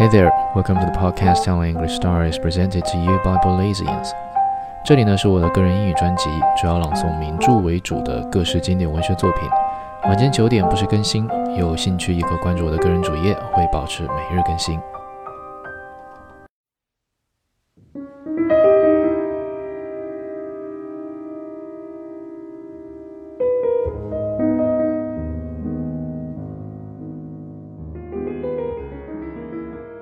[0.00, 4.08] Hey there, welcome to the podcast telling English stories presented to you by Belizeans。
[4.82, 9.42] 这里呢是我的个人英语专辑，主要朗诵名著为主的各式经典文学作品。
[10.04, 14.80] 晚间九点不时更新，有兴趣也可关注我的个人主页，会保持每日更新。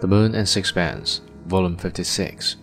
[0.00, 2.54] The Moon and Sixpence, Volume 56.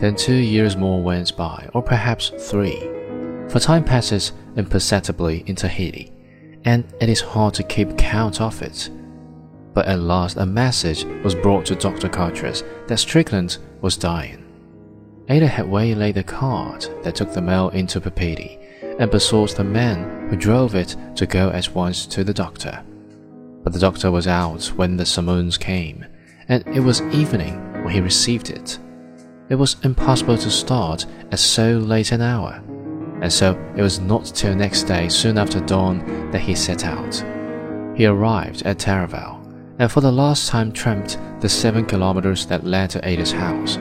[0.00, 2.80] Then two years more went by, or perhaps three,
[3.48, 6.10] for time passes imperceptibly in Tahiti,
[6.64, 8.90] and it is hard to keep count of it.
[9.72, 12.08] But at last a message was brought to Dr.
[12.08, 14.44] Coutras that Strickland was dying.
[15.28, 18.58] Ata had waylaid the cart that took the mail into Papeete,
[18.98, 22.82] and besought the man who drove it to go at once to the doctor
[23.62, 26.04] but the doctor was out when the summons came,
[26.48, 28.78] and it was evening when he received it.
[29.48, 32.62] It was impossible to start at so late an hour,
[33.20, 37.22] and so it was not till next day, soon after dawn, that he set out.
[37.96, 42.90] He arrived at Taravao, and for the last time tramped the seven kilometers that led
[42.90, 43.76] to Ata's house.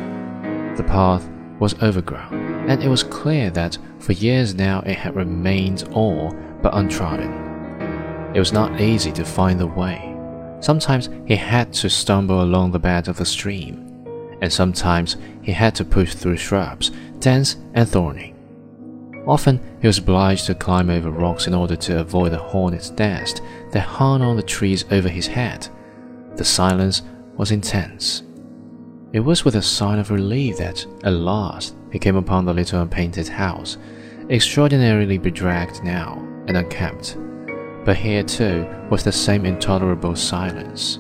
[0.78, 2.34] The path was overgrown,
[2.70, 7.49] and it was clear that for years now it had remained all but untrodden.
[8.34, 10.16] It was not easy to find the way.
[10.60, 14.06] Sometimes he had to stumble along the bed of the stream,
[14.42, 18.36] and sometimes he had to push through shrubs, dense and thorny.
[19.26, 23.42] Often he was obliged to climb over rocks in order to avoid the hornet's nest
[23.72, 25.68] that hung on the trees over his head.
[26.36, 27.02] The silence
[27.36, 28.22] was intense.
[29.12, 32.82] It was with a sigh of relief that, at last, he came upon the little
[32.82, 33.78] unpainted house,
[34.30, 37.18] extraordinarily bedraggled now and unkempt
[37.90, 41.00] but here too was the same intolerable silence.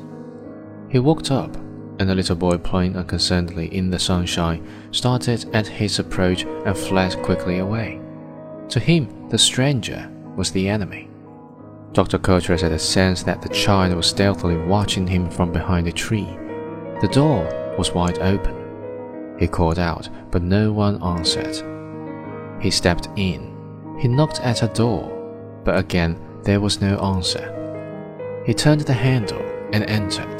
[0.90, 1.56] He walked up,
[2.00, 7.22] and the little boy playing unconcernedly in the sunshine started at his approach and fled
[7.22, 8.02] quickly away.
[8.70, 11.12] To him, the stranger was the enemy.
[11.94, 12.18] Dr.
[12.18, 16.36] Coutras had a sense that the child was stealthily watching him from behind a tree.
[17.02, 19.36] The door was wide open.
[19.38, 21.64] He called out, but no one answered.
[22.60, 23.96] He stepped in.
[24.00, 27.56] He knocked at a door, but again there was no answer.
[28.46, 29.42] He turned the handle
[29.74, 30.40] and entered.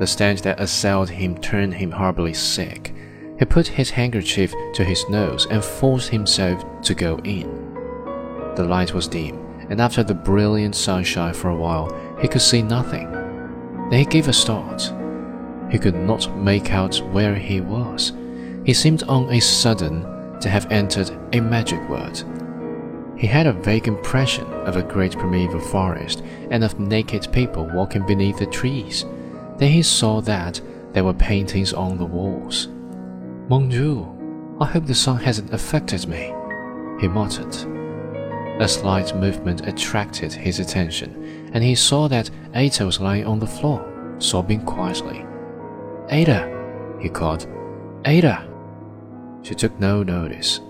[0.00, 2.94] The stench that assailed him turned him horribly sick.
[3.38, 7.48] He put his handkerchief to his nose and forced himself to go in.
[8.54, 9.36] The light was dim,
[9.68, 13.10] and after the brilliant sunshine for a while, he could see nothing.
[13.90, 14.92] Then he gave a start.
[15.70, 18.12] He could not make out where he was.
[18.64, 20.02] He seemed on a sudden
[20.40, 22.24] to have entered a magic world.
[23.20, 28.06] He had a vague impression of a great primeval forest and of naked people walking
[28.06, 29.04] beneath the trees.
[29.58, 30.58] Then he saw that
[30.94, 32.68] there were paintings on the walls.
[33.50, 36.32] Mon Dieu, I hope the sun hasn't affected me,
[36.98, 37.54] he muttered.
[38.58, 43.46] A slight movement attracted his attention, and he saw that Ata was lying on the
[43.46, 45.26] floor, sobbing quietly.
[46.10, 47.46] Ata, he called.
[48.06, 48.48] Ata!
[49.42, 50.60] She took no notice.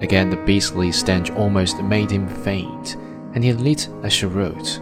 [0.00, 2.96] Again, the beastly stench almost made him faint,
[3.34, 4.80] and he lit a cheroot.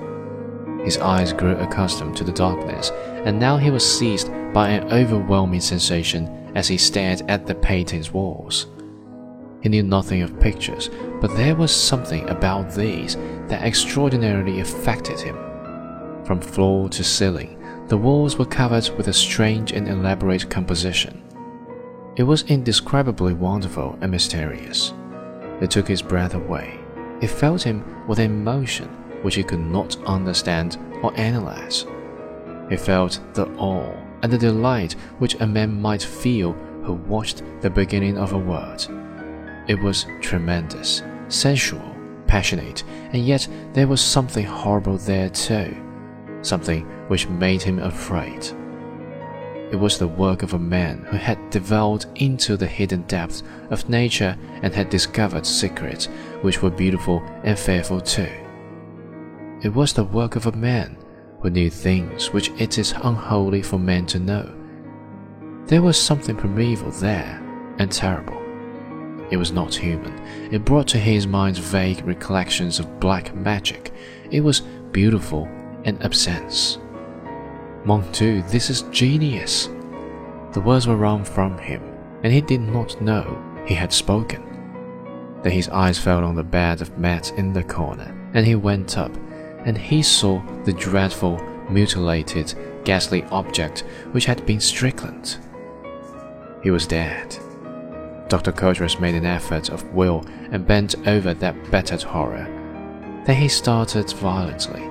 [0.85, 2.91] His eyes grew accustomed to the darkness,
[3.25, 8.13] and now he was seized by an overwhelming sensation as he stared at the painting's
[8.13, 8.67] walls.
[9.63, 13.17] He knew nothing of pictures, but there was something about these
[13.49, 15.37] that extraordinarily affected him.
[16.25, 17.59] From floor to ceiling,
[17.89, 21.23] the walls were covered with a strange and elaborate composition.
[22.17, 24.93] It was indescribably wonderful and mysterious.
[25.65, 26.79] It took his breath away.
[27.23, 28.87] It filled him with emotion
[29.23, 31.87] which he could not understand or analyze.
[32.69, 37.71] He felt the awe and the delight which a man might feel who watched the
[37.71, 38.85] beginning of a word.
[39.67, 45.75] It was tremendous, sensual, passionate, and yet there was something horrible there too,
[46.43, 48.47] something which made him afraid.
[49.72, 53.88] It was the work of a man who had delved into the hidden depths of
[53.88, 56.06] nature and had discovered secrets
[56.43, 58.31] which were beautiful and fearful too.
[59.62, 60.96] It was the work of a man
[61.40, 64.55] who knew things which it is unholy for men to know.
[65.66, 67.43] There was something primeval there
[67.78, 68.40] and terrible.
[69.31, 70.12] It was not human.
[70.52, 73.93] It brought to his mind vague recollections of black magic.
[74.31, 74.61] It was
[74.93, 75.49] beautiful
[75.84, 76.78] and absence.
[77.87, 79.69] Mon Dieu, this is genius.
[80.53, 81.83] The words were wrung from him,
[82.23, 84.43] and he did not know he had spoken.
[85.43, 88.97] Then his eyes fell on the bed of mats in the corner, and he went
[88.97, 89.15] up,
[89.67, 91.39] and he saw the dreadful,
[91.69, 92.55] mutilated,
[92.85, 93.81] ghastly object
[94.13, 95.37] which had been Strickland.
[96.63, 97.37] He was dead.
[98.29, 98.53] Dr.
[98.53, 102.47] Coutras made an effort of will and bent over that battered horror.
[103.27, 104.89] Then he started violently,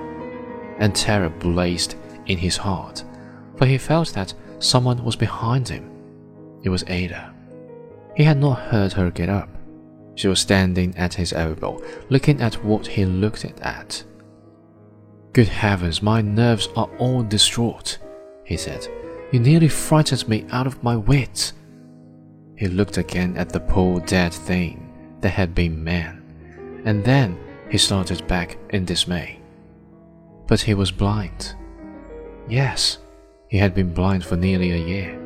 [0.78, 3.04] and terror blazed in his heart,
[3.56, 5.90] for he felt that someone was behind him.
[6.62, 7.32] It was Ata.
[8.16, 9.48] He had not heard her get up.
[10.14, 14.04] She was standing at his elbow, looking at what he looked at.
[15.32, 17.98] Good heavens, my nerves are all distraught,
[18.44, 18.86] he said.
[19.32, 21.54] You nearly frightened me out of my wits.
[22.56, 26.22] He looked again at the poor dead thing that had been man,
[26.84, 27.36] and then
[27.68, 29.40] he started back in dismay.
[30.46, 31.56] But he was blind.
[32.48, 32.98] Yes,
[33.48, 35.23] he had been blind for nearly a year.